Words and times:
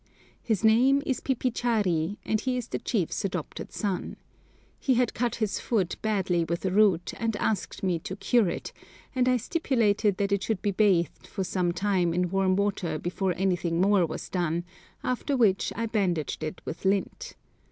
His 0.41 0.63
name 0.63 1.03
is 1.05 1.19
Pipichari, 1.21 2.17
and 2.25 2.41
he 2.41 2.57
is 2.57 2.69
the 2.69 2.79
chief's 2.79 3.23
adopted 3.23 3.71
son. 3.71 4.15
He 4.79 4.95
had 4.95 5.13
cut 5.13 5.35
his 5.35 5.59
foot 5.59 5.95
badly 6.01 6.43
with 6.43 6.65
a 6.65 6.71
root, 6.71 7.13
and 7.17 7.35
asked 7.35 7.83
me 7.83 7.99
to 7.99 8.15
cure 8.15 8.49
it, 8.49 8.73
and 9.13 9.29
I 9.29 9.37
stipulated 9.37 10.17
that 10.17 10.31
it 10.31 10.41
should 10.41 10.63
be 10.63 10.71
bathed 10.71 11.27
for 11.27 11.43
some 11.43 11.71
time 11.71 12.15
in 12.15 12.31
warm 12.31 12.55
water 12.55 12.97
before 12.97 13.35
anything 13.37 13.79
more 13.79 14.03
was 14.07 14.27
done, 14.27 14.63
after 15.03 15.37
which 15.37 15.71
I 15.75 15.85
bandaged 15.85 16.43
it 16.43 16.61
with 16.65 16.83
lint. 16.83 17.35